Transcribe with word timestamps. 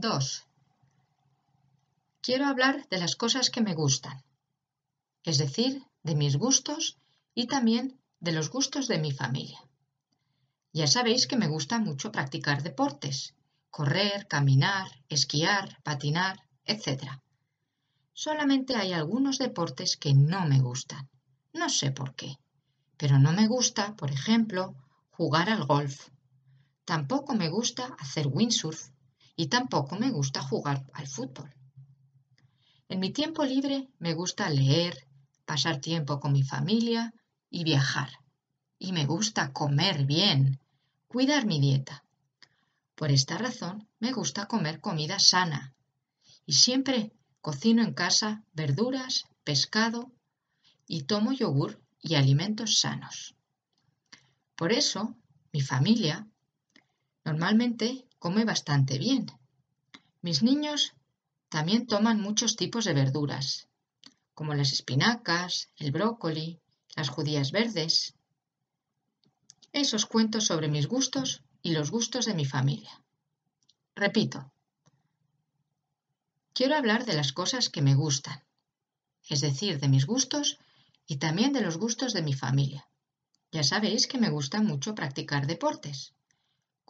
2. 0.00 0.46
Quiero 2.20 2.46
hablar 2.46 2.88
de 2.88 2.98
las 2.98 3.16
cosas 3.16 3.50
que 3.50 3.60
me 3.60 3.74
gustan, 3.74 4.22
es 5.24 5.38
decir, 5.38 5.82
de 6.04 6.14
mis 6.14 6.36
gustos 6.36 6.98
y 7.34 7.48
también 7.48 7.98
de 8.20 8.30
los 8.30 8.50
gustos 8.50 8.86
de 8.86 8.98
mi 8.98 9.10
familia. 9.10 9.58
Ya 10.72 10.86
sabéis 10.86 11.26
que 11.26 11.36
me 11.36 11.48
gusta 11.48 11.80
mucho 11.80 12.12
practicar 12.12 12.62
deportes, 12.62 13.34
correr, 13.70 14.28
caminar, 14.28 14.88
esquiar, 15.08 15.82
patinar, 15.82 16.46
etc. 16.64 17.20
Solamente 18.12 18.76
hay 18.76 18.92
algunos 18.92 19.38
deportes 19.38 19.96
que 19.96 20.14
no 20.14 20.46
me 20.46 20.60
gustan. 20.60 21.08
No 21.52 21.68
sé 21.68 21.90
por 21.90 22.14
qué, 22.14 22.36
pero 22.96 23.18
no 23.18 23.32
me 23.32 23.48
gusta, 23.48 23.96
por 23.96 24.12
ejemplo, 24.12 24.76
jugar 25.10 25.50
al 25.50 25.64
golf. 25.64 26.08
Tampoco 26.84 27.34
me 27.34 27.48
gusta 27.48 27.96
hacer 27.98 28.28
windsurf 28.28 28.90
y 29.38 29.46
tampoco 29.46 29.96
me 29.96 30.10
gusta 30.10 30.42
jugar 30.42 30.84
al 30.92 31.06
fútbol. 31.06 31.54
En 32.88 32.98
mi 32.98 33.10
tiempo 33.10 33.44
libre 33.44 33.88
me 34.00 34.12
gusta 34.12 34.50
leer, 34.50 35.06
pasar 35.44 35.80
tiempo 35.80 36.18
con 36.18 36.32
mi 36.32 36.42
familia 36.42 37.14
y 37.48 37.62
viajar. 37.62 38.10
Y 38.80 38.90
me 38.90 39.06
gusta 39.06 39.52
comer 39.52 40.06
bien, 40.06 40.58
cuidar 41.06 41.46
mi 41.46 41.60
dieta. 41.60 42.02
Por 42.96 43.12
esta 43.12 43.38
razón 43.38 43.86
me 44.00 44.10
gusta 44.12 44.46
comer 44.46 44.80
comida 44.80 45.20
sana 45.20 45.72
y 46.44 46.54
siempre 46.54 47.12
cocino 47.40 47.84
en 47.84 47.94
casa 47.94 48.42
verduras, 48.54 49.26
pescado 49.44 50.10
y 50.88 51.02
tomo 51.02 51.30
yogur 51.30 51.80
y 52.02 52.16
alimentos 52.16 52.80
sanos. 52.80 53.36
Por 54.56 54.72
eso 54.72 55.14
mi 55.52 55.60
familia 55.60 56.26
normalmente 57.24 58.07
come 58.18 58.44
bastante 58.44 58.98
bien. 58.98 59.26
Mis 60.22 60.42
niños 60.42 60.94
también 61.48 61.86
toman 61.86 62.20
muchos 62.20 62.56
tipos 62.56 62.84
de 62.84 62.94
verduras, 62.94 63.68
como 64.34 64.54
las 64.54 64.72
espinacas, 64.72 65.70
el 65.76 65.92
brócoli, 65.92 66.60
las 66.96 67.08
judías 67.08 67.52
verdes. 67.52 68.14
Esos 69.72 70.06
cuentos 70.06 70.44
sobre 70.46 70.68
mis 70.68 70.88
gustos 70.88 71.42
y 71.62 71.72
los 71.72 71.90
gustos 71.90 72.26
de 72.26 72.34
mi 72.34 72.44
familia. 72.44 73.00
Repito, 73.94 74.52
quiero 76.52 76.76
hablar 76.76 77.04
de 77.04 77.14
las 77.14 77.32
cosas 77.32 77.68
que 77.68 77.82
me 77.82 77.94
gustan, 77.94 78.44
es 79.28 79.40
decir, 79.40 79.78
de 79.78 79.88
mis 79.88 80.06
gustos 80.06 80.58
y 81.06 81.16
también 81.16 81.52
de 81.52 81.60
los 81.60 81.78
gustos 81.78 82.12
de 82.12 82.22
mi 82.22 82.34
familia. 82.34 82.88
Ya 83.52 83.62
sabéis 83.62 84.06
que 84.06 84.18
me 84.18 84.30
gusta 84.30 84.60
mucho 84.60 84.94
practicar 84.94 85.46
deportes 85.46 86.14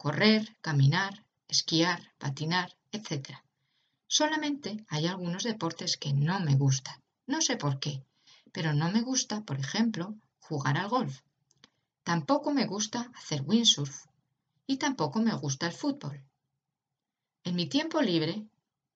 correr, 0.03 0.55
caminar, 0.61 1.25
esquiar, 1.49 1.99
patinar, 2.17 2.69
etc. 2.93 3.43
Solamente 4.07 4.85
hay 4.87 5.07
algunos 5.07 5.43
deportes 5.43 5.97
que 5.97 6.13
no 6.13 6.39
me 6.39 6.55
gustan. 6.55 6.95
No 7.27 7.41
sé 7.41 7.57
por 7.57 7.79
qué, 7.81 8.01
pero 8.53 8.73
no 8.73 8.89
me 8.93 9.01
gusta, 9.01 9.41
por 9.41 9.59
ejemplo, 9.59 10.15
jugar 10.39 10.77
al 10.77 10.87
golf. 10.87 11.19
Tampoco 12.03 12.51
me 12.51 12.65
gusta 12.65 13.11
hacer 13.13 13.41
windsurf 13.45 14.05
y 14.65 14.77
tampoco 14.77 15.19
me 15.19 15.33
gusta 15.33 15.67
el 15.67 15.73
fútbol. 15.73 16.23
En 17.43 17.57
mi 17.57 17.67
tiempo 17.67 18.01
libre 18.01 18.47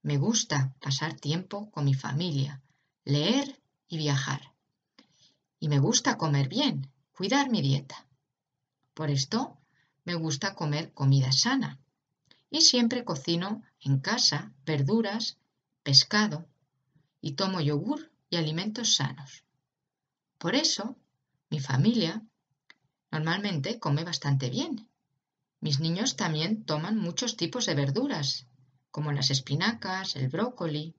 me 0.03 0.17
gusta 0.17 0.73
pasar 0.79 1.19
tiempo 1.19 1.69
con 1.71 1.83
mi 1.83 1.95
familia, 1.95 2.61
leer 3.03 3.59
y 3.89 3.97
viajar. 3.97 4.53
Y 5.59 5.67
me 5.67 5.79
gusta 5.79 6.17
comer 6.17 6.47
bien, 6.47 6.89
cuidar 7.11 7.49
mi 7.49 7.61
dieta. 7.61 8.07
Por 8.93 9.09
esto 9.09 9.57
me 10.05 10.15
gusta 10.15 10.55
comer 10.55 10.93
comida 10.93 11.31
sana 11.31 11.79
y 12.49 12.61
siempre 12.61 13.03
cocino 13.03 13.63
en 13.79 13.99
casa 13.99 14.51
verduras, 14.65 15.37
pescado 15.83 16.47
y 17.21 17.33
tomo 17.33 17.61
yogur 17.61 18.11
y 18.29 18.37
alimentos 18.37 18.95
sanos. 18.95 19.43
Por 20.37 20.55
eso, 20.55 20.97
mi 21.49 21.59
familia 21.59 22.21
normalmente 23.11 23.79
come 23.79 24.03
bastante 24.03 24.49
bien. 24.49 24.89
Mis 25.61 25.79
niños 25.79 26.15
también 26.15 26.65
toman 26.65 26.97
muchos 26.97 27.37
tipos 27.37 27.65
de 27.65 27.75
verduras, 27.75 28.47
como 28.91 29.11
las 29.11 29.29
espinacas, 29.29 30.15
el 30.15 30.27
brócoli 30.27 30.95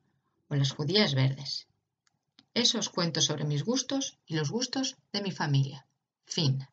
o 0.48 0.54
las 0.54 0.72
judías 0.72 1.14
verdes. 1.14 1.68
Eso 2.54 2.78
os 2.78 2.88
cuento 2.88 3.20
sobre 3.20 3.44
mis 3.44 3.64
gustos 3.64 4.18
y 4.26 4.36
los 4.36 4.50
gustos 4.50 4.96
de 5.12 5.22
mi 5.22 5.32
familia. 5.32 5.86
Fin. 6.24 6.66